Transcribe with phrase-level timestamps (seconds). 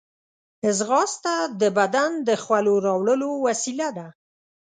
[0.77, 4.07] ځغاسته د بدن د خولو راوړلو وسیله ده